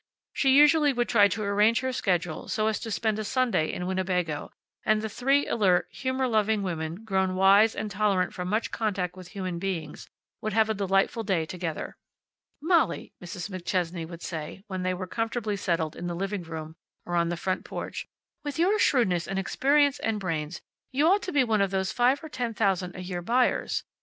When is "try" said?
1.07-1.27